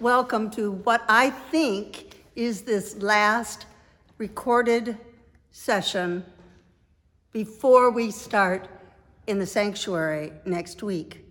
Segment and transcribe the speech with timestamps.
[0.00, 3.66] welcome to what I think is this last
[4.16, 4.96] recorded
[5.50, 6.24] session
[7.32, 8.66] before we start
[9.26, 11.26] in the sanctuary next week.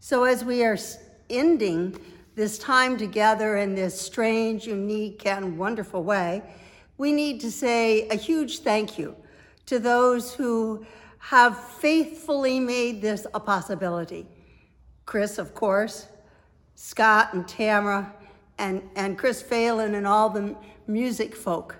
[0.00, 0.76] So, as we are
[1.30, 1.98] ending
[2.34, 6.42] this time together in this strange, unique, and wonderful way,
[6.98, 9.16] we need to say a huge thank you
[9.64, 10.84] to those who
[11.18, 14.26] have faithfully made this a possibility.
[15.06, 16.06] Chris, of course,
[16.80, 18.14] Scott and Tamara,
[18.56, 20.54] and, and Chris Phelan and all the
[20.86, 21.74] music folk.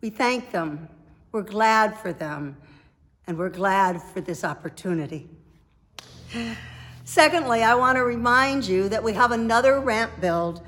[0.00, 0.88] We thank them.
[1.30, 2.56] We're glad for them,
[3.28, 5.30] and we're glad for this opportunity.
[7.04, 10.66] Secondly, I want to remind you that we have another ramp build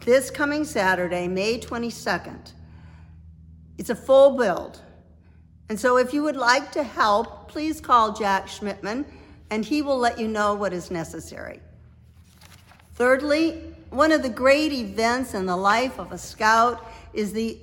[0.00, 2.52] this coming Saturday, May 22nd.
[3.78, 4.80] It's a full build.
[5.68, 9.04] And so if you would like to help, please call Jack Schmidtman
[9.50, 11.60] and he will let you know what is necessary.
[12.94, 17.58] Thirdly, one of the great events in the life of a scout is the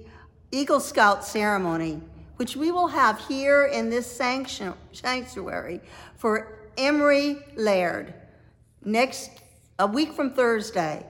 [0.51, 2.01] Eagle Scout ceremony,
[2.35, 4.05] which we will have here in this
[4.91, 5.81] sanctuary
[6.17, 8.13] for Emery Laird
[8.83, 9.31] next
[9.79, 11.05] a week from Thursday,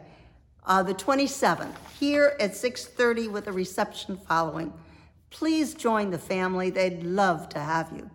[0.65, 4.71] uh, the 27th, here at 6:30 with a reception following.
[5.29, 6.69] Please join the family.
[6.69, 8.09] They'd love to have you.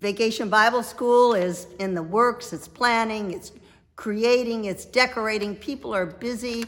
[0.00, 3.50] Vacation Bible School is in the works, it's planning, it's
[3.98, 5.56] creating, it's decorating.
[5.56, 6.64] People are busy.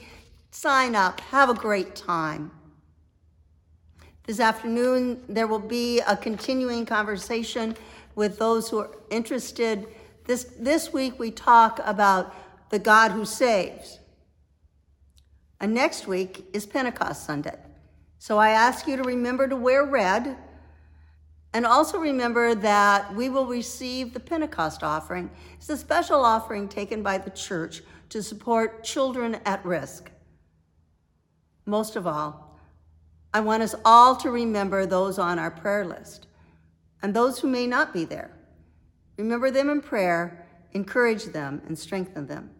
[0.50, 2.50] Sign up, have a great time.
[4.26, 7.76] This afternoon, there will be a continuing conversation
[8.16, 9.86] with those who are interested.
[10.24, 12.34] This, this week, we talk about
[12.70, 14.00] the God who saves.
[15.60, 17.58] And next week is Pentecost Sunday.
[18.18, 20.36] So I ask you to remember to wear red
[21.52, 25.30] and also remember that we will receive the Pentecost offering.
[25.54, 30.10] It's a special offering taken by the church to support children at risk.
[31.66, 32.58] Most of all,
[33.32, 36.26] I want us all to remember those on our prayer list
[37.02, 38.30] and those who may not be there.
[39.16, 42.50] Remember them in prayer, encourage them, and strengthen them.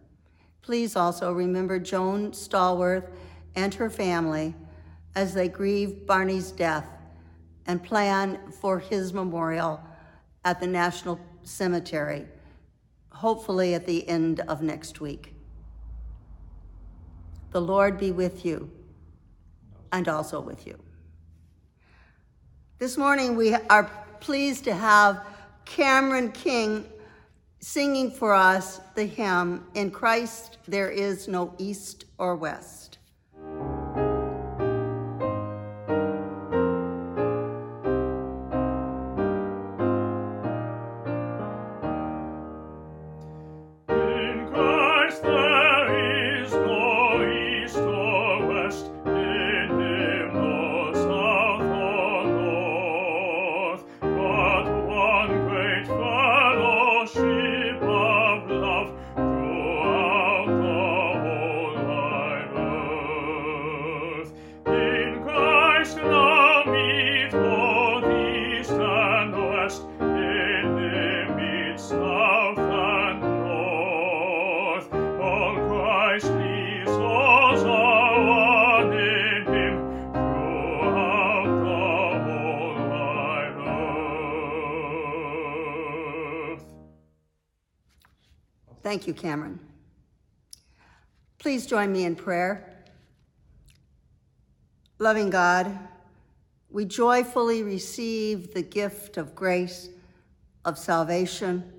[0.62, 3.08] Please also remember Joan Stallworth
[3.54, 4.54] and her family
[5.14, 6.86] as they grieve Barney's death
[7.66, 9.80] and plan for his memorial
[10.44, 12.26] at the National Cemetery,
[13.10, 15.34] hopefully at the end of next week.
[17.52, 18.70] The Lord be with you
[19.92, 20.78] and also with you.
[22.78, 25.26] This morning, we are pleased to have
[25.64, 26.86] Cameron King
[27.60, 32.89] singing for us the hymn, In Christ There Is No East or West.
[89.10, 89.58] You, Cameron.
[91.38, 92.84] Please join me in prayer.
[95.00, 95.76] Loving God,
[96.70, 99.88] we joyfully receive the gift of grace,
[100.64, 101.72] of salvation,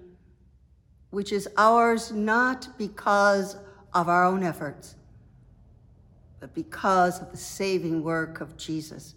[1.12, 3.56] which is ours not because
[3.94, 4.96] of our own efforts,
[6.42, 9.16] but because of the saving work of Jesus.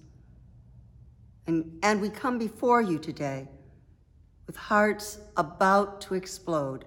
[1.49, 3.49] And, and we come before you today
[4.47, 6.85] with hearts about to explode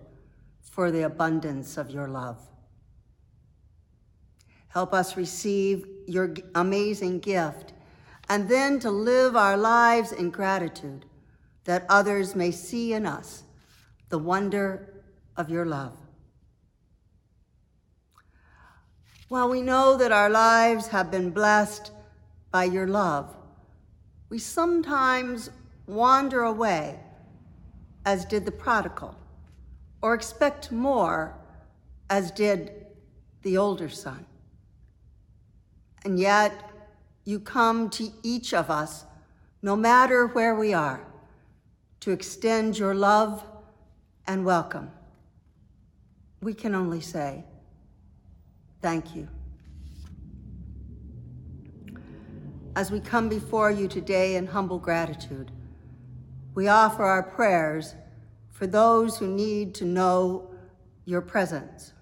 [0.77, 2.37] for the abundance of your love.
[4.67, 7.73] Help us receive your amazing gift
[8.29, 11.03] and then to live our lives in gratitude
[11.63, 13.43] that others may see in us
[14.09, 15.01] the wonder
[15.35, 15.97] of your love.
[19.29, 21.89] While we know that our lives have been blessed
[22.51, 23.35] by your love,
[24.29, 25.49] we sometimes
[25.87, 26.99] wander away,
[28.05, 29.15] as did the prodigal
[30.01, 31.35] or expect more,
[32.09, 32.85] as did
[33.41, 34.25] the older son.
[36.05, 36.53] And yet,
[37.25, 39.05] you come to each of us,
[39.61, 41.05] no matter where we are,
[41.99, 43.43] to extend your love
[44.27, 44.91] and welcome.
[46.41, 47.43] We can only say,
[48.81, 49.27] thank you.
[52.75, 55.51] As we come before you today in humble gratitude,
[56.53, 57.95] we offer our prayers
[58.57, 60.49] for those who need to know
[61.05, 61.93] your presence.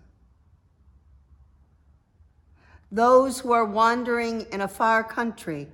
[2.89, 5.67] Those who are wandering in a far country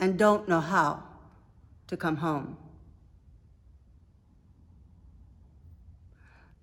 [0.00, 1.02] and don't know how
[1.88, 2.56] to come home.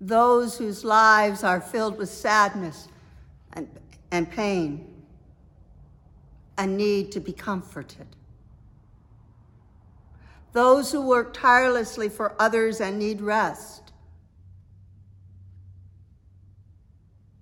[0.02, 2.88] Those whose lives are filled with sadness
[3.54, 3.70] and,
[4.10, 5.04] and pain
[6.58, 8.08] and need to be comforted.
[10.52, 13.92] Those who work tirelessly for others and need rest.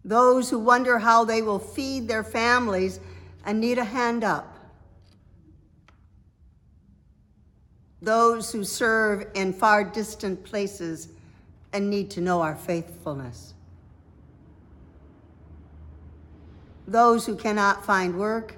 [0.03, 2.99] Those who wonder how they will feed their families
[3.45, 4.57] and need a hand up.
[8.01, 11.09] Those who serve in far distant places
[11.73, 13.53] and need to know our faithfulness.
[16.87, 18.55] Those who cannot find work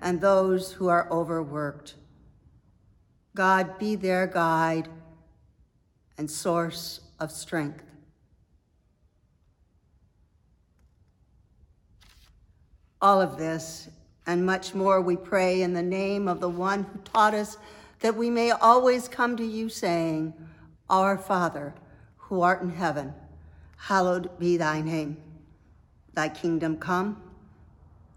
[0.00, 1.94] and those who are overworked.
[3.34, 4.88] God be their guide
[6.16, 7.84] and source of strength.
[13.00, 13.88] All of this
[14.26, 17.56] and much more we pray in the name of the one who taught us
[18.00, 20.34] that we may always come to you saying,
[20.90, 21.74] Our Father,
[22.16, 23.14] who art in heaven,
[23.76, 25.16] hallowed be thy name.
[26.14, 27.22] Thy kingdom come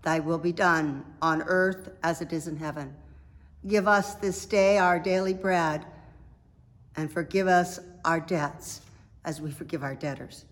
[0.03, 2.95] Thy will be done on earth as it is in heaven.
[3.67, 5.85] Give us this day our daily bread,
[6.95, 8.81] and forgive us our debts
[9.23, 10.45] as we forgive our debtors.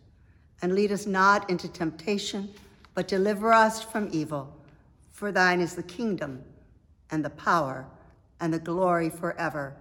[0.62, 2.50] And lead us not into temptation,
[2.94, 4.56] but deliver us from evil.
[5.12, 6.44] For thine is the kingdom,
[7.12, 7.88] and the power,
[8.40, 9.76] and the glory forever.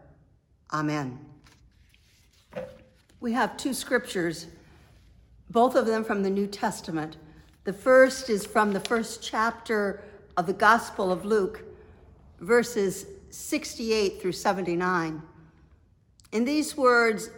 [0.73, 1.19] Amen.
[3.21, 4.47] We have two scriptures,
[5.51, 7.17] both of them from the New Testament
[7.69, 10.03] the first is from the first chapter
[10.39, 11.63] of the Gospel of Luke,
[12.41, 15.23] verses 68 through 79.
[16.33, 17.31] In these words,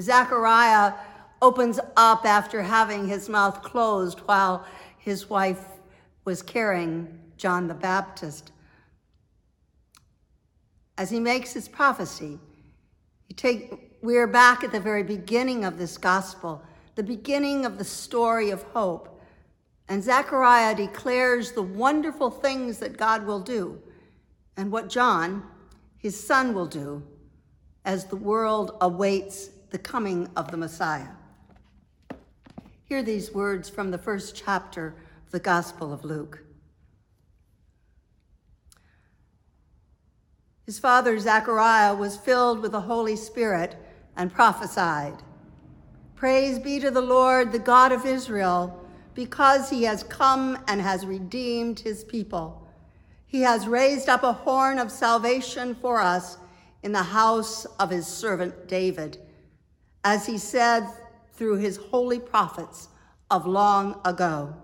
[0.00, 0.94] Zechariah
[1.40, 4.66] opens up after having his mouth closed while
[4.98, 5.64] his wife
[6.24, 8.52] was carrying John the Baptist.
[10.96, 12.38] As he makes his prophecy,
[13.28, 16.62] he take, we are back at the very beginning of this gospel,
[16.96, 19.20] the beginning of the story of hope.
[19.88, 23.80] And Zechariah declares the wonderful things that God will do
[24.58, 25.44] and what John,
[25.96, 27.02] his son, will do
[27.84, 31.08] as the world awaits the coming of the Messiah.
[32.84, 36.42] Hear these words from the first chapter of the Gospel of Luke.
[40.66, 43.76] His father, Zechariah, was filled with the Holy Spirit
[44.16, 45.22] and prophesied
[46.16, 51.06] Praise be to the Lord, the God of Israel because he has come and has
[51.06, 52.67] redeemed his people.
[53.28, 56.38] He has raised up a horn of salvation for us
[56.82, 59.18] in the house of his servant David,
[60.02, 60.88] as he said
[61.34, 62.88] through his holy prophets
[63.30, 64.56] of long ago.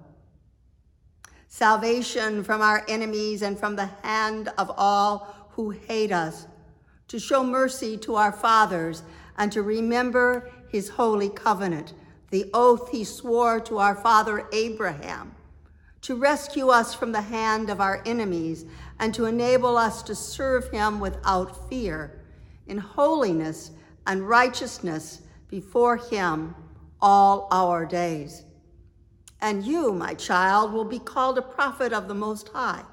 [1.47, 6.47] Salvation from our enemies and from the hand of all who hate us,
[7.09, 9.02] to show mercy to our fathers
[9.37, 11.92] and to remember his holy covenant
[12.30, 15.34] the oath he swore to our father Abraham,
[16.04, 18.66] to rescue us from the hand of our enemies
[18.99, 22.20] and to enable us to serve him without fear,
[22.66, 23.70] in holiness
[24.06, 26.54] and righteousness before him
[27.00, 28.44] all our days.
[29.40, 32.84] And you, my child, will be called a prophet of the Most High,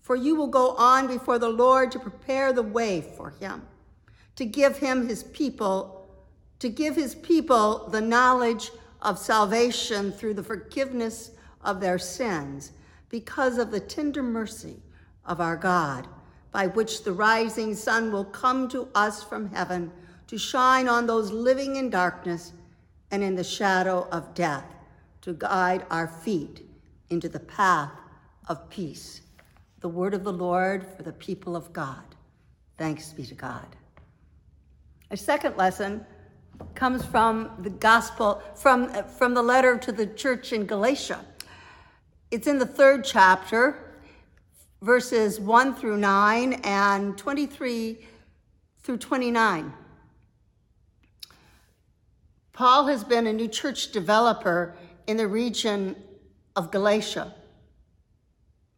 [0.00, 3.62] for you will go on before the Lord to prepare the way for him,
[4.34, 5.96] to give him his people
[6.58, 8.70] to give his people the knowledge
[9.02, 11.32] of salvation through the forgiveness
[11.66, 12.72] of their sins
[13.10, 14.76] because of the tender mercy
[15.26, 16.08] of our God,
[16.52, 19.92] by which the rising sun will come to us from heaven
[20.28, 22.52] to shine on those living in darkness
[23.10, 24.64] and in the shadow of death,
[25.20, 26.62] to guide our feet
[27.10, 27.92] into the path
[28.48, 29.20] of peace.
[29.80, 32.02] The word of the Lord for the people of God.
[32.78, 33.76] Thanks be to God.
[35.10, 36.04] A second lesson
[36.74, 41.24] comes from the gospel, from, from the letter to the church in Galatia.
[42.28, 43.78] It's in the third chapter,
[44.82, 47.98] verses 1 through 9 and 23
[48.82, 49.72] through 29.
[52.52, 54.74] Paul has been a new church developer
[55.06, 55.94] in the region
[56.56, 57.32] of Galatia.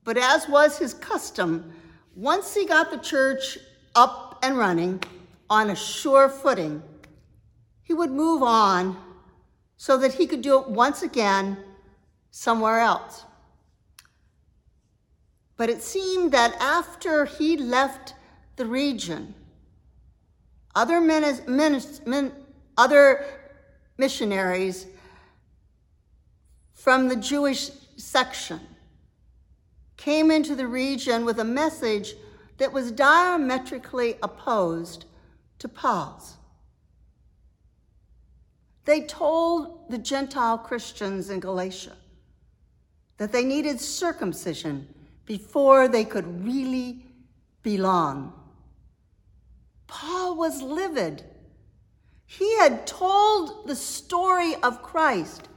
[0.05, 1.73] But as was his custom,
[2.15, 3.57] once he got the church
[3.95, 5.03] up and running
[5.49, 6.83] on a sure footing,
[7.83, 8.95] he would move on
[9.79, 11.57] so that he could do it once again
[12.31, 13.25] somewhere else.
[15.59, 18.15] But it seemed that after he left
[18.55, 19.35] the region,
[20.75, 22.33] other, min,
[22.77, 23.27] other
[23.99, 24.87] missionaries
[26.73, 28.61] from the Jewish section
[29.97, 32.15] came into the region with a message
[32.59, 35.07] that was diametrically opposed
[35.59, 36.37] to Paul's.
[38.85, 41.97] They told the Gentile Christians in Galatia
[43.17, 44.95] that they needed circumcision
[45.29, 47.05] before they could really
[47.63, 48.33] belong.
[49.87, 51.23] Paul was livid.
[52.25, 55.49] He had told the story of Christ,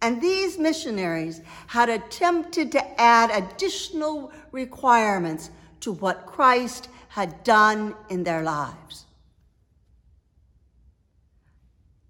[0.00, 5.50] and these missionaries had attempted to add additional requirements
[5.80, 9.06] to what Christ had done in their lives.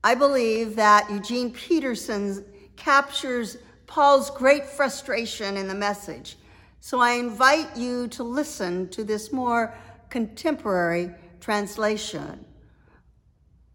[0.04, 2.44] I believe that Eugene Peterson
[2.76, 6.36] captures Paul's great frustration in the message.
[6.80, 9.74] So I invite you to listen to this more
[10.08, 12.44] contemporary translation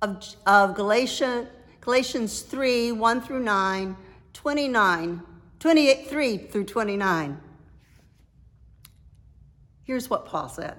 [0.02, 1.48] of, of Galatia,
[1.82, 3.96] Galatians 3 1 through 9,
[4.34, 5.22] 29,
[5.60, 7.40] 28, 3 through 29.
[9.84, 10.76] Here's what Paul said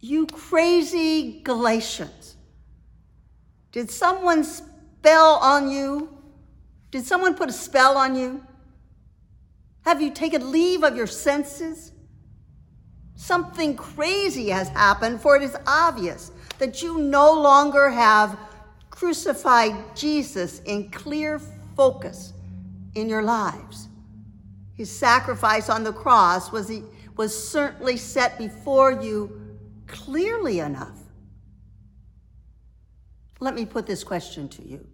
[0.00, 2.36] You crazy Galatians,
[3.70, 6.16] did someone spell on you?
[6.90, 8.44] Did someone put a spell on you?
[9.84, 11.92] Have you taken leave of your senses?
[13.14, 18.38] Something crazy has happened, for it is obvious that you no longer have
[18.90, 21.38] crucified Jesus in clear
[21.76, 22.32] focus
[22.94, 23.88] in your lives.
[24.74, 26.70] His sacrifice on the cross was,
[27.16, 30.98] was certainly set before you clearly enough.
[33.40, 34.86] Let me put this question to you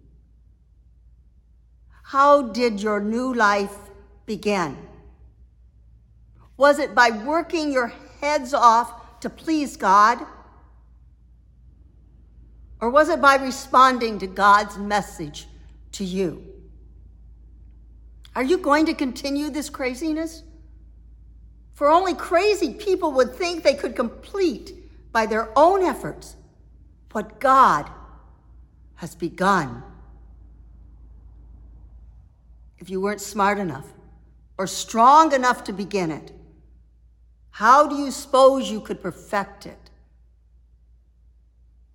[2.03, 3.86] How did your new life
[4.27, 4.77] begin?
[6.57, 7.91] Was it by working your
[8.21, 10.19] heads off to please God?
[12.79, 15.47] Or was it by responding to God's message
[15.93, 16.45] to you?
[18.35, 20.43] Are you going to continue this craziness?
[21.73, 24.73] For only crazy people would think they could complete
[25.11, 26.35] by their own efforts
[27.11, 27.89] what God
[28.95, 29.81] has begun.
[32.77, 33.85] If you weren't smart enough
[34.57, 36.31] or strong enough to begin it,
[37.51, 39.89] how do you suppose you could perfect it?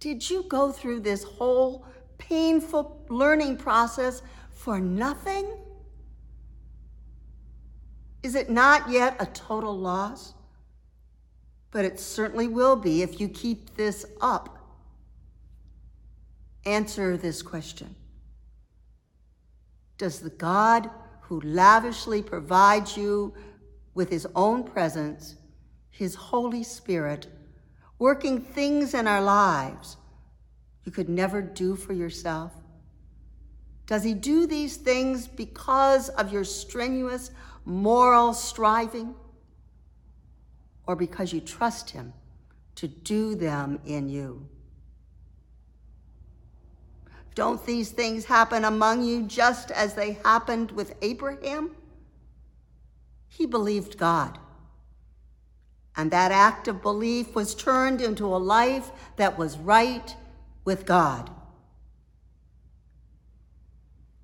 [0.00, 1.86] Did you go through this whole
[2.18, 5.46] painful learning process for nothing?
[8.22, 10.34] Is it not yet a total loss?
[11.70, 14.58] But it certainly will be if you keep this up
[16.64, 17.94] answer this question
[19.98, 20.90] Does the God
[21.32, 23.32] who lavishly provides you
[23.94, 25.36] with his own presence,
[25.88, 27.26] his Holy Spirit,
[27.98, 29.96] working things in our lives
[30.84, 32.52] you could never do for yourself?
[33.86, 37.30] Does he do these things because of your strenuous
[37.64, 39.14] moral striving?
[40.86, 42.12] Or because you trust him
[42.74, 44.46] to do them in you?
[47.34, 51.74] Don't these things happen among you just as they happened with Abraham?
[53.28, 54.38] He believed God.
[55.96, 60.14] And that act of belief was turned into a life that was right
[60.64, 61.30] with God.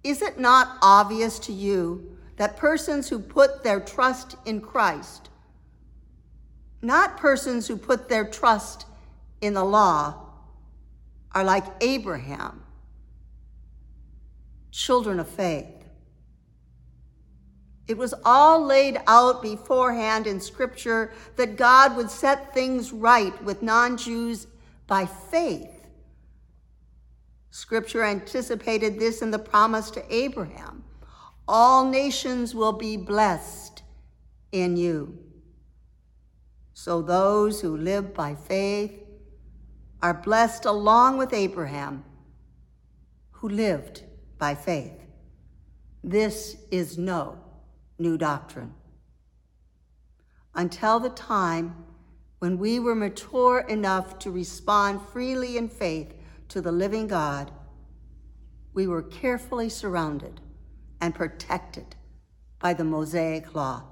[0.04, 5.28] Is it not obvious to you that persons who put their trust in Christ,
[6.80, 8.86] not persons who put their trust
[9.40, 10.14] in the law,
[11.32, 12.62] are like Abraham?
[14.78, 15.66] Children of faith.
[17.88, 23.62] It was all laid out beforehand in Scripture that God would set things right with
[23.62, 24.46] non Jews
[24.86, 25.86] by faith.
[27.50, 30.84] Scripture anticipated this in the promise to Abraham
[31.48, 33.82] all nations will be blessed
[34.52, 35.18] in you.
[36.74, 38.92] So those who live by faith
[40.02, 42.04] are blessed along with Abraham,
[43.30, 44.02] who lived
[44.38, 44.92] by faith.
[46.02, 47.38] This is no
[47.98, 48.72] new doctrine.
[50.54, 51.84] Until the time
[52.38, 56.14] when we were mature enough to respond freely in faith
[56.48, 57.50] to the living God,
[58.72, 60.40] we were carefully surrounded
[61.00, 61.96] and protected
[62.60, 63.82] by the Mosaic Law.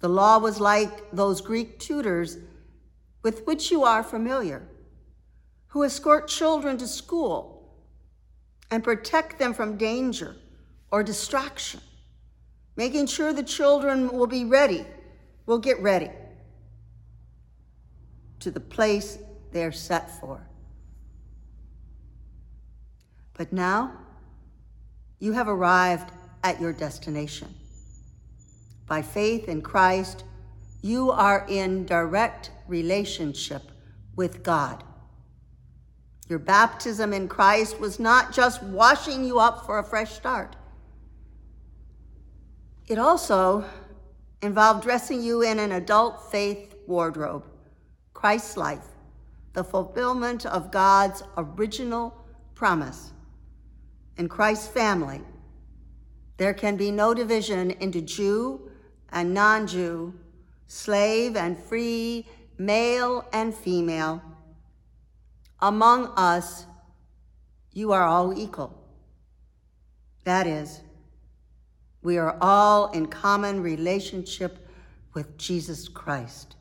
[0.00, 2.38] The law was like those Greek tutors
[3.22, 4.68] with which you are familiar,
[5.68, 7.53] who escort children to school
[8.70, 10.36] and protect them from danger
[10.90, 11.80] or distraction,
[12.76, 14.84] making sure the children will be ready,
[15.46, 16.10] will get ready
[18.40, 19.18] to the place
[19.52, 20.46] they're set for.
[23.34, 23.92] But now
[25.18, 27.54] you have arrived at your destination.
[28.86, 30.24] By faith in Christ,
[30.82, 33.62] you are in direct relationship
[34.14, 34.84] with God.
[36.28, 40.56] Your baptism in Christ was not just washing you up for a fresh start.
[42.86, 43.64] It also
[44.42, 47.44] involved dressing you in an adult faith wardrobe,
[48.12, 48.86] Christ's life,
[49.52, 52.14] the fulfillment of God's original
[52.54, 53.12] promise.
[54.16, 55.22] In Christ's family,
[56.36, 58.70] there can be no division into Jew
[59.10, 60.14] and non Jew,
[60.66, 62.26] slave and free,
[62.58, 64.22] male and female
[65.64, 66.66] among us,
[67.72, 68.78] you are all equal.
[70.24, 70.82] That is,
[72.02, 74.68] we are all in common relationship
[75.14, 76.56] with Jesus Christ.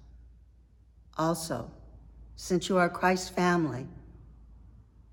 [1.17, 1.69] Also,
[2.37, 3.87] since you are Christ's family,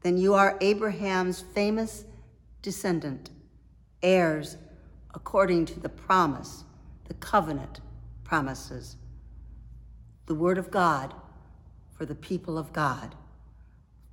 [0.02, 2.04] then you are Abraham's famous
[2.62, 3.30] descendant,
[4.04, 4.56] heirs
[5.14, 6.62] according to the promise,
[7.08, 7.80] the covenant
[8.22, 8.94] promises,
[10.26, 11.12] the word of God
[11.90, 13.16] for the people of God.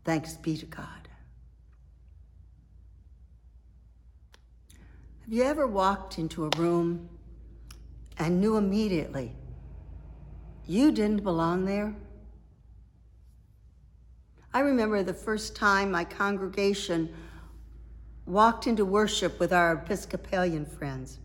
[0.07, 1.09] Thanks be to God.
[5.25, 7.09] Have you ever walked into a room
[8.17, 9.35] and knew immediately
[10.65, 11.93] you didn't belong there?
[14.53, 17.13] I remember the first time my congregation
[18.25, 21.19] walked into worship with our Episcopalian friends.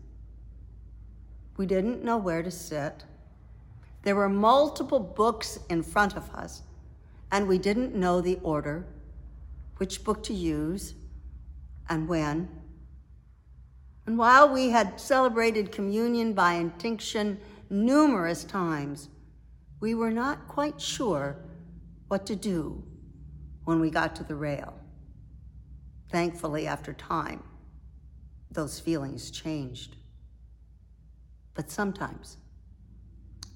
[1.55, 3.05] We didn't know where to sit.
[4.01, 6.63] There were multiple books in front of us
[7.33, 8.85] and we didn't know the order,
[9.77, 10.93] which book to use,
[11.89, 12.47] and when.
[14.05, 17.39] And while we had celebrated communion by intinction
[17.71, 19.09] numerous times,
[19.79, 21.37] we were not quite sure
[22.07, 22.83] what to do
[23.63, 24.75] when we got to the rail.
[26.11, 27.41] Thankfully, after time,
[28.51, 29.95] those feelings changed.
[31.55, 32.37] But sometimes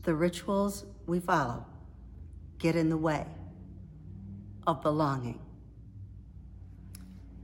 [0.02, 1.64] the rituals we follow
[2.58, 3.28] get in the way
[4.68, 5.40] of belonging.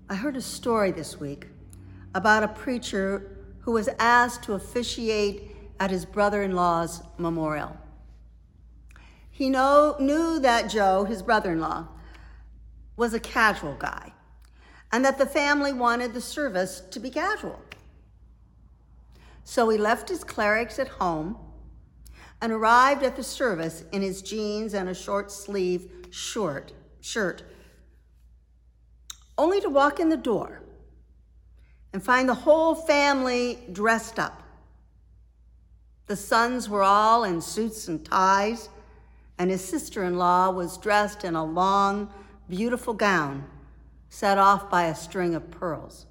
[0.09, 1.47] I heard a story this week
[2.13, 7.77] about a preacher who was asked to officiate at his brother in law's memorial.
[9.31, 11.87] He know, knew that Joe, his brother in law,
[12.97, 14.13] was a casual guy
[14.91, 17.59] and that the family wanted the service to be casual.
[19.45, 21.37] So he left his clerics at home
[22.41, 27.43] and arrived at the service in his jeans and a short sleeve short shirt,
[29.37, 30.61] only to walk in the door
[31.91, 34.41] and find the whole family dressed up.
[36.07, 38.69] The sons were all in suits and ties,
[39.37, 42.11] and his sister in law was dressed in a long,
[42.49, 43.45] beautiful gown
[44.09, 46.05] set off by a string of pearls.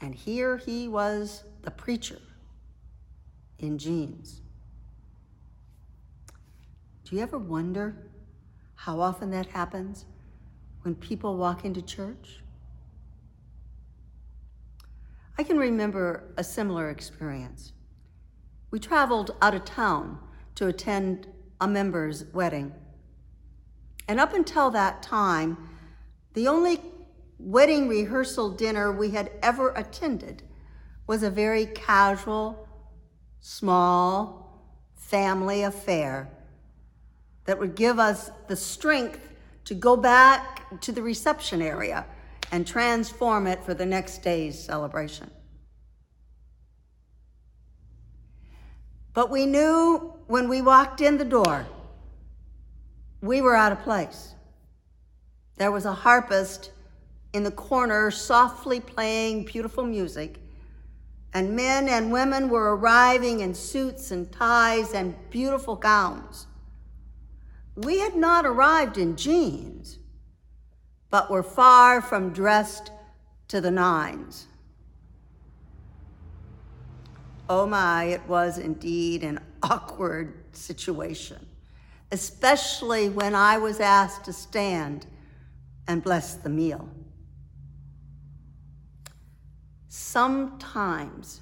[0.00, 2.18] And here he was, the preacher,
[3.58, 4.40] in jeans.
[7.04, 8.09] Do you ever wonder
[8.84, 10.06] how often that happens
[10.82, 12.40] when people walk into church?
[15.36, 17.74] I can remember a similar experience.
[18.70, 20.18] We traveled out of town
[20.54, 21.28] to attend
[21.60, 22.72] a member's wedding.
[24.08, 25.58] And up until that time,
[26.32, 26.80] the only
[27.38, 30.42] wedding rehearsal dinner we had ever attended
[31.06, 32.66] was a very casual,
[33.40, 34.64] small
[34.94, 36.30] family affair
[37.44, 39.28] that would give us the strength
[39.64, 42.06] to go back to the reception area
[42.52, 45.30] and transform it for the next day's celebration.
[49.12, 51.66] But we knew when we walked in the door,
[53.20, 54.34] we were out of place.
[55.56, 56.70] There was a harpist
[57.32, 60.38] in the corner softly playing beautiful music,
[61.34, 66.46] and men and women were arriving in suits and ties and beautiful gowns.
[67.76, 69.98] We had not arrived in jeans,
[71.08, 72.90] but were far from dressed
[73.48, 74.46] to the nines.
[77.48, 81.44] Oh my, it was indeed an awkward situation,
[82.12, 85.06] especially when I was asked to stand
[85.88, 86.88] and bless the meal.
[89.88, 91.40] Sometimes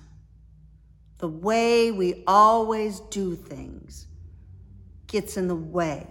[1.18, 4.06] the way we always do things
[5.06, 6.06] gets in the way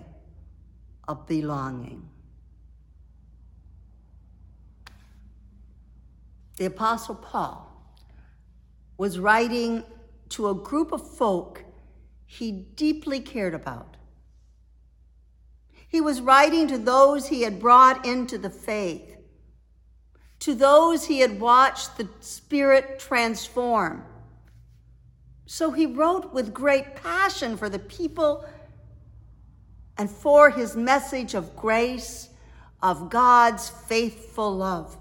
[1.07, 2.09] of belonging.
[6.57, 7.71] the Apostle Paul
[8.97, 9.83] was writing
[10.29, 11.63] to a group of folk
[12.25, 13.95] he deeply cared about.
[15.87, 19.17] He was writing to those he had brought into the faith,
[20.39, 24.03] to those he had watched the Spirit transform.
[25.45, 28.43] So he wrote with great passion for the people
[29.97, 32.29] and for his message of grace,
[32.81, 34.97] of God's faithful love.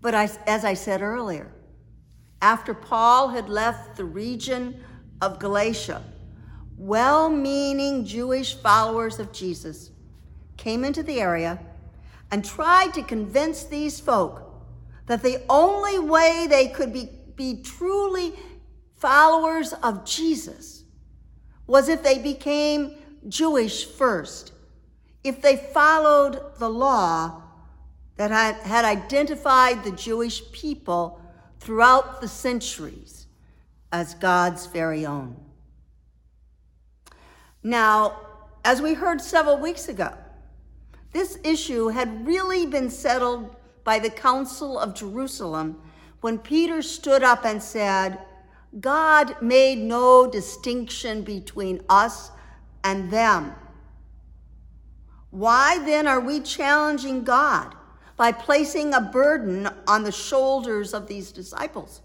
[0.00, 1.50] But I, as I said earlier,
[2.40, 4.84] after Paul had left the region
[5.20, 6.02] of Galatia,
[6.76, 9.90] well meaning Jewish followers of Jesus
[10.56, 11.58] came into the area
[12.30, 14.44] and tried to convince these folk
[15.06, 18.34] that the only way they could be, be truly
[18.96, 20.77] followers of Jesus
[21.68, 22.96] was if they became
[23.28, 24.52] Jewish first,
[25.22, 27.42] if they followed the law
[28.16, 31.20] that had, identified the Jewish people
[31.60, 33.26] throughout the centuries
[33.92, 35.36] as God's very own.
[37.62, 38.20] Now,
[38.64, 40.14] as we heard several weeks ago,
[41.12, 43.54] this issue had really been settled
[43.84, 45.80] by the Council of Jerusalem
[46.20, 48.18] when Peter stood up and said,
[48.80, 52.30] God made no distinction between us
[52.84, 53.54] and them.
[55.30, 57.74] Why then are we challenging God
[58.16, 62.02] by placing a burden on the shoulders of these disciples?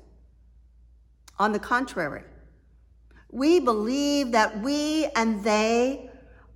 [1.39, 2.23] On the contrary,
[3.31, 6.09] we believe that we and they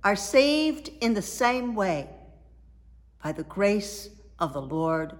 [0.04, 2.08] are saved in the same way
[3.22, 5.12] by the grace of the Lord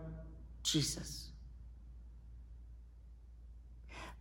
[0.63, 1.18] Jesus.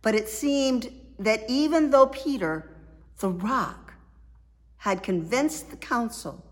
[0.02, 2.70] But it seemed that even though Peter,
[3.18, 3.94] the rock,
[4.78, 6.44] had convinced the council,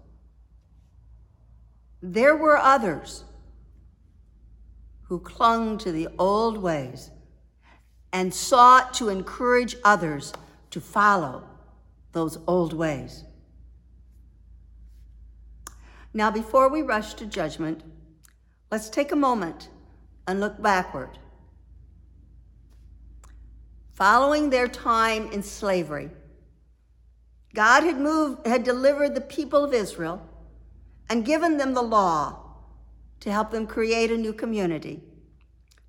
[2.03, 3.25] there were others
[5.03, 7.11] who clung to the old ways
[8.13, 10.33] and sought to encourage others
[10.71, 11.45] to follow
[12.13, 13.25] those old ways.
[16.13, 17.83] Now, before we rush to judgment,
[18.71, 19.69] let's take a moment
[20.27, 21.19] and look backward.
[23.97, 26.11] Following their time in slavery,
[27.55, 30.21] God had moved, had delivered the people of Israel
[31.09, 32.43] and given them the law
[33.21, 35.03] to help them create a new community,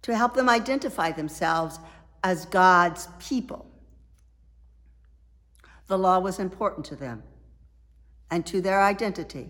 [0.04, 1.80] to help them identify themselves
[2.24, 3.70] as God's people.
[5.88, 7.24] The law was important to them
[8.32, 9.50] and to their identity,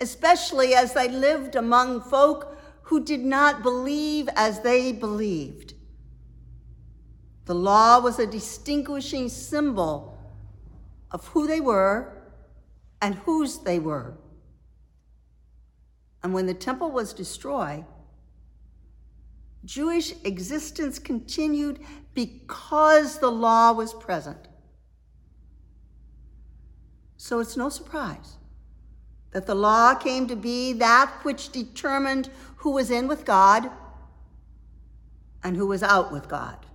[0.00, 5.74] especially as they lived among folk who did not believe as they believed.
[7.44, 10.18] The law was a distinguishing symbol
[11.10, 12.12] of who they were
[13.00, 14.14] and whose they were.
[16.22, 17.84] And when the temple was destroyed,
[19.64, 21.80] Jewish existence continued
[22.14, 24.48] because the law was present.
[27.16, 28.36] So it's no surprise
[29.32, 33.70] that the law came to be that which determined who was in with God
[35.42, 36.66] and who was out with God.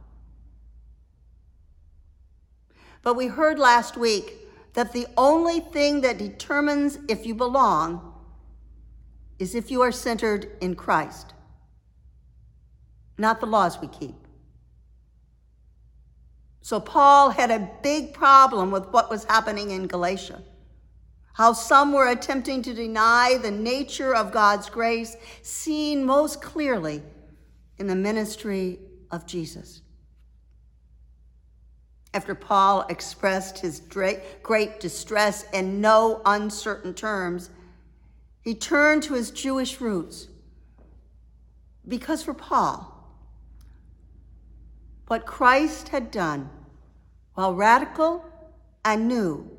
[3.08, 4.34] But we heard last week
[4.74, 8.13] that the only thing that determines if you belong
[9.39, 11.34] is if you are centered in Christ,
[13.17, 14.28] not the laws we keep.
[16.60, 20.43] So Paul had a big problem with what was happening in Galatia.
[21.32, 27.02] How some were attempting to deny the nature of God's grace, seen most clearly
[27.78, 28.80] in the ministry
[29.12, 29.82] of Jesus.
[32.13, 37.50] After Paul expressed his great distress in no uncertain terms,
[38.41, 40.28] he turned to his Jewish roots.
[41.88, 42.93] Because for Paul,
[45.08, 46.50] what Christ had done,
[47.34, 48.26] while radical
[48.84, 49.50] and new,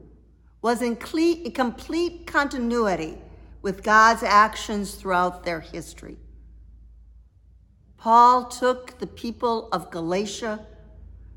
[0.60, 3.18] was in complete continuity
[3.62, 6.16] with God's actions throughout their history.
[7.96, 10.66] Paul took the people of Galatia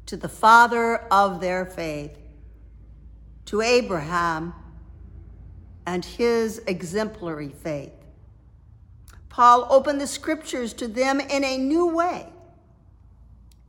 [0.06, 2.18] to the father of their faith,
[3.46, 4.54] to Abraham
[5.86, 7.94] and his exemplary faith.
[9.30, 12.28] Paul opened the scriptures to them in a new way,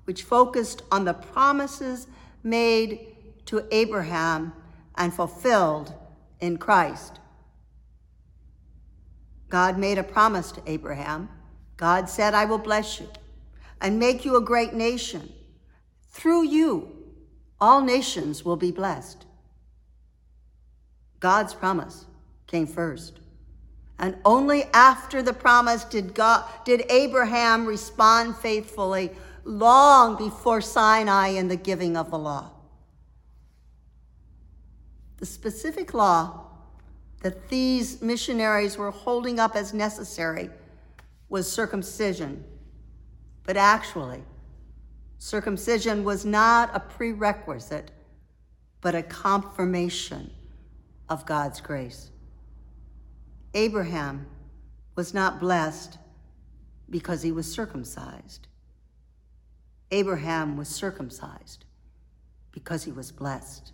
[0.05, 2.07] which focused on the promises
[2.43, 3.15] made
[3.47, 4.53] to Abraham
[4.97, 5.95] and fulfilled
[6.41, 7.19] in Christ.
[9.49, 11.29] God made a promise to Abraham.
[11.77, 13.09] God said, I will bless you
[13.81, 15.33] and make you a great nation.
[16.13, 16.89] Through you,
[17.61, 19.25] all nations will be blessed.
[21.21, 22.07] God's promise
[22.47, 23.19] came first.
[23.99, 29.13] And only after the promise did God did Abraham respond faithfully
[29.45, 32.51] long before Sinai and the giving of the law.
[35.19, 36.47] The specific law
[37.23, 40.51] that these missionaries were holding up as necessary
[41.29, 42.45] was circumcision.
[43.45, 44.25] But actually,
[45.23, 47.93] circumcision was not a prerequisite,
[48.81, 50.29] but a confirmation
[51.09, 52.11] of God's grace.
[53.55, 54.27] Abraham
[54.97, 55.97] was not blessed
[56.91, 58.49] because he was circumcised.
[59.93, 61.67] Abraham was circumcised
[62.51, 63.71] because he was blessed.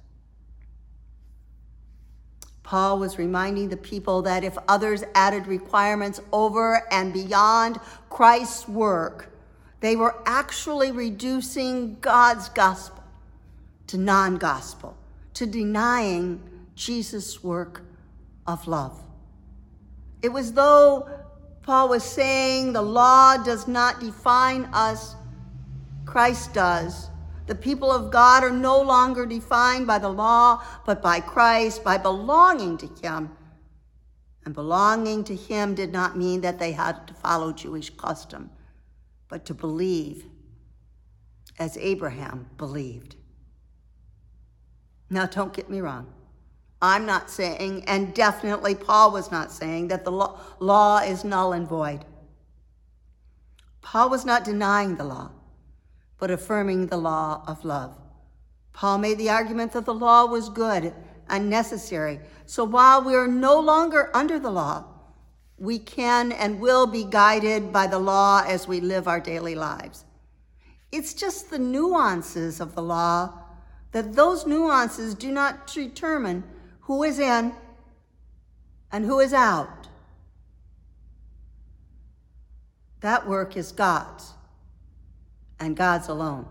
[2.62, 7.78] Paul was reminding the people that if others added requirements over and beyond
[8.10, 9.32] Christ's work,
[9.80, 13.02] they were actually reducing God's gospel
[13.88, 14.96] to non gospel,
[15.34, 16.40] to denying
[16.74, 17.82] Jesus' work
[18.46, 19.00] of love.
[20.22, 21.08] It was though
[21.62, 25.14] Paul was saying the law does not define us,
[26.06, 27.10] Christ does.
[27.46, 31.96] The people of God are no longer defined by the law, but by Christ, by
[31.96, 33.30] belonging to Him.
[34.44, 38.50] And belonging to Him did not mean that they had to follow Jewish custom,
[39.28, 40.26] but to believe
[41.58, 43.16] as Abraham believed.
[45.10, 46.12] Now, don't get me wrong.
[46.80, 51.52] I'm not saying, and definitely Paul was not saying, that the law, law is null
[51.52, 52.04] and void.
[53.82, 55.30] Paul was not denying the law,
[56.18, 57.96] but affirming the law of love.
[58.72, 60.92] Paul made the argument that the law was good
[61.28, 62.20] and necessary.
[62.46, 64.84] So while we are no longer under the law,
[65.58, 70.04] we can and will be guided by the law as we live our daily lives.
[70.92, 73.32] It's just the nuances of the law
[73.92, 76.44] that those nuances do not determine
[76.80, 77.52] who is in
[78.92, 79.88] and who is out.
[83.00, 84.32] That work is God's
[85.60, 86.46] and God's alone.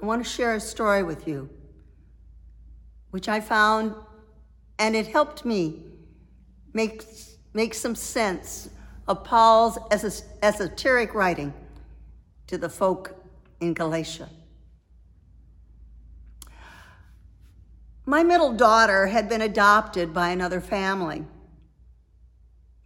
[0.00, 1.50] I want to share a story with you,
[3.10, 3.94] which I found,
[4.78, 5.82] and it helped me
[6.72, 7.04] make,
[7.54, 8.70] make some sense
[9.06, 9.78] of Paul's
[10.42, 11.52] esoteric writing
[12.46, 13.14] to the folk
[13.60, 14.28] in Galatia.
[18.06, 21.24] My middle daughter had been adopted by another family.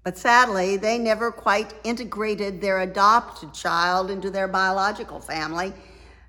[0.03, 5.73] But sadly, they never quite integrated their adopted child into their biological family,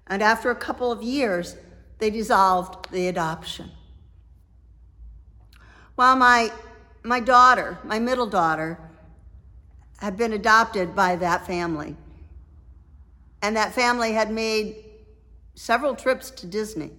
[0.05, 1.55] and after a couple of years,
[1.97, 3.71] they dissolved the adoption.
[5.95, 6.51] While my,
[7.03, 8.79] my daughter, my middle daughter,
[9.97, 11.95] had been adopted by that family,
[13.41, 14.83] and that family had made
[15.55, 16.91] several trips to Disney.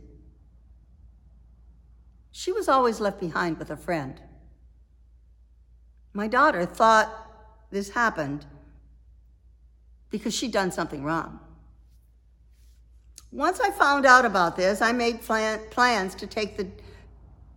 [2.30, 4.20] She was always left behind with a friend.
[6.12, 7.10] My daughter thought
[7.70, 8.46] this happened
[10.10, 11.40] because she'd done something wrong.
[13.32, 16.68] Once I found out about this, I made plan- plans to take the,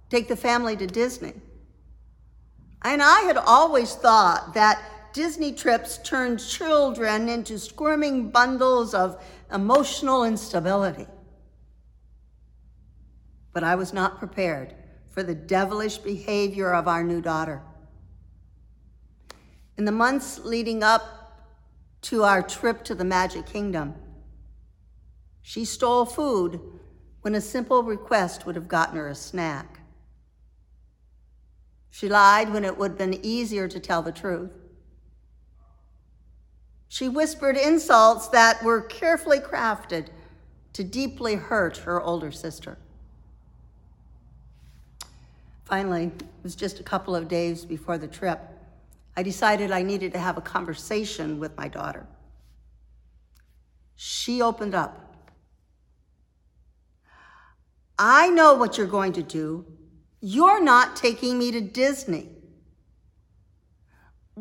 [0.10, 1.34] take the family to Disney.
[2.84, 4.82] And I had always thought that
[5.14, 11.08] Disney trips turned children into squirming bundles of emotional instability
[13.58, 14.76] but I was not prepared
[15.10, 17.64] for the devilish behavior of our new daughter.
[19.80, 21.50] In the months leading up
[22.04, 23.96] to our trip to the Magic Kingdom,
[25.42, 26.62] she stole food
[27.22, 29.77] when a simple request would have gotten her a snack.
[31.98, 34.52] She lied when it would have been easier to tell the truth.
[36.88, 40.10] She whispered insults that were carefully crafted
[40.74, 42.78] to deeply hurt her older sister.
[45.66, 48.42] Finally, it was just a couple of days before the trip,
[49.16, 52.06] I decided I needed to have a conversation with my daughter.
[53.96, 55.16] She opened up.
[57.98, 59.66] I know what you're going to do.
[60.20, 62.30] You're not taking me to Disney.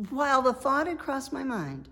[0.09, 1.89] While the thought had crossed my mind,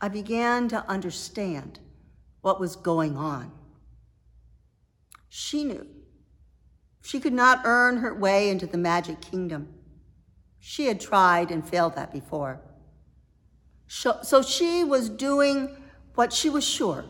[0.00, 1.80] I began to understand
[2.40, 3.52] what was going on.
[5.28, 5.86] She knew
[7.02, 9.74] she could not earn her way into the magic kingdom.
[10.58, 12.60] She had tried and failed that before.
[13.86, 15.76] So she was doing
[16.14, 17.04] what she was sure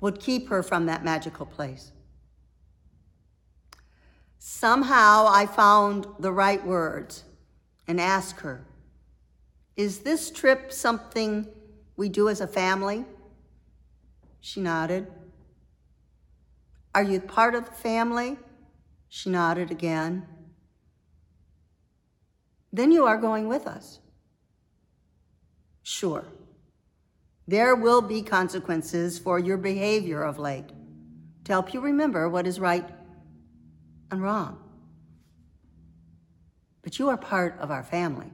[0.00, 1.92] would keep her from that magical place.
[4.48, 7.24] Somehow I found the right words
[7.88, 8.64] and asked her,
[9.76, 11.48] Is this trip something
[11.96, 13.04] we do as a family?
[14.40, 15.08] She nodded.
[16.94, 18.38] Are you part of the family?
[19.08, 20.24] She nodded again.
[22.72, 23.98] then you are going with us.
[25.82, 26.24] Sure,
[27.48, 30.70] there will be consequences for your behavior of late
[31.42, 32.95] to help you remember what is right
[34.10, 34.58] and wrong.
[36.82, 38.30] But you are part of our family,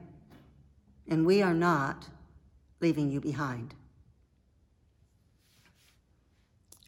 [1.07, 2.07] and we are not
[2.79, 3.73] leaving you behind.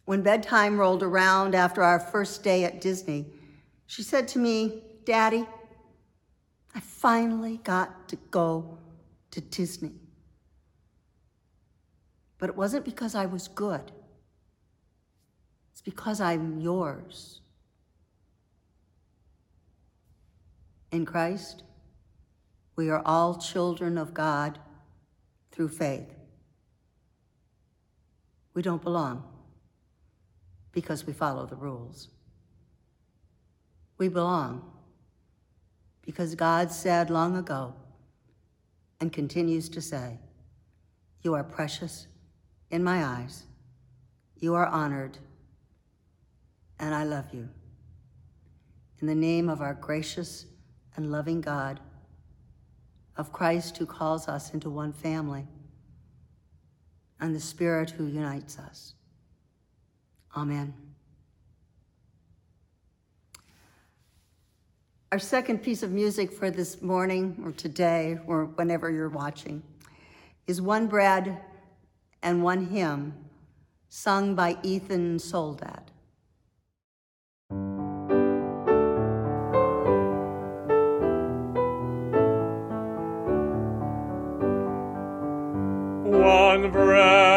[0.05, 3.25] When bedtime rolled around after our first day at Disney,
[3.87, 5.47] she said to me, Daddy,
[6.75, 8.77] I finally got to go
[9.31, 9.93] to Disney.
[12.37, 13.91] But it wasn't because I was good.
[15.71, 17.41] It's because I'm yours.
[20.95, 21.63] In Christ,
[22.77, 24.59] we are all children of God
[25.51, 26.15] through faith.
[28.53, 29.21] We don't belong
[30.71, 32.07] because we follow the rules.
[33.97, 34.71] We belong
[36.01, 37.73] because God said long ago
[39.01, 40.17] and continues to say,
[41.23, 42.07] You are precious
[42.71, 43.43] in my eyes.
[44.37, 45.17] You are honored,
[46.79, 47.49] and I love you.
[49.01, 50.45] In the name of our gracious
[50.95, 51.79] and loving God,
[53.17, 55.47] of Christ who calls us into one family,
[57.19, 58.93] and the Spirit who unites us.
[60.35, 60.73] Amen.
[65.11, 69.63] Our second piece of music for this morning, or today, or whenever you're watching,
[70.45, 71.39] is One Bread
[72.21, 73.13] and One Hymn,
[73.87, 75.91] sung by Ethan Soldat.
[86.55, 87.34] One bread,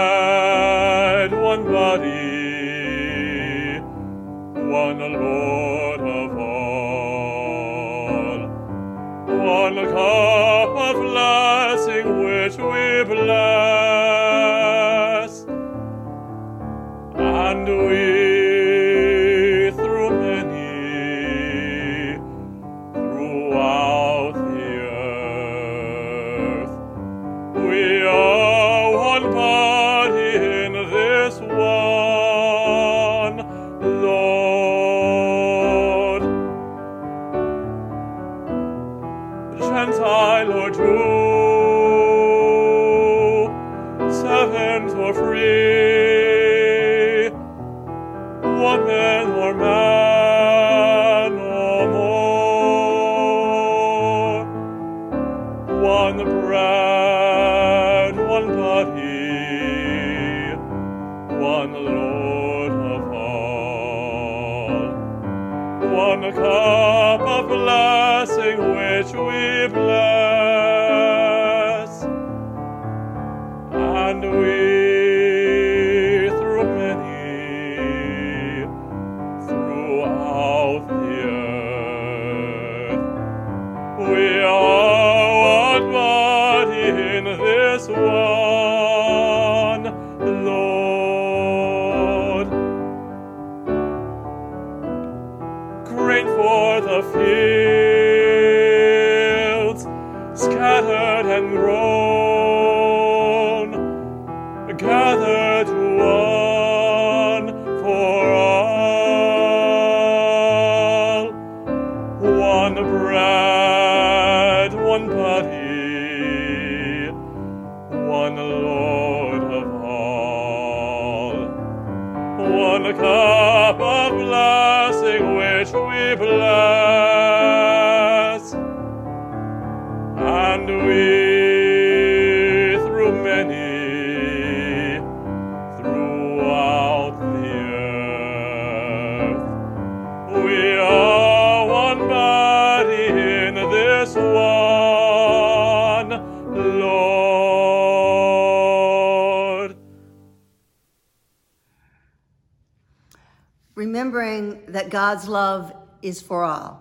[155.18, 156.80] God's love is for all.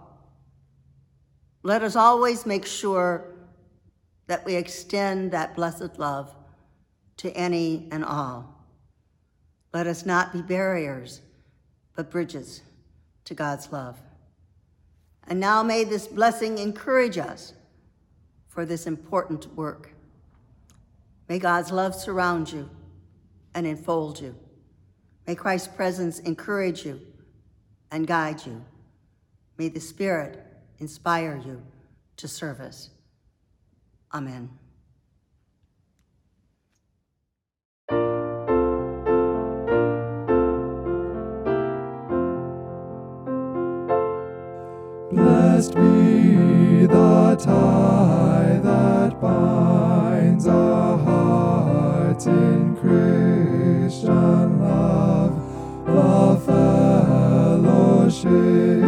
[1.64, 3.34] Let us always make sure
[4.28, 6.36] that we extend that blessed love
[7.18, 8.64] to any and all.
[9.74, 11.22] Let us not be barriers,
[11.96, 12.62] but bridges
[13.26, 13.98] to God's love.
[15.28, 17.54] And now may this blessing encourage us
[18.50, 19.90] for this important work.
[21.28, 22.70] May God's love surround you
[23.56, 24.36] and enfold you.
[25.26, 27.02] May Christ's presence encourage you
[27.92, 28.64] and guide you.
[29.58, 30.44] May the Spirit
[30.80, 31.64] inspire you
[32.18, 32.90] to service.
[34.14, 34.50] Amen.
[45.12, 54.47] Blessed be the tie that binds our hearts in Christian
[58.08, 58.87] naszych.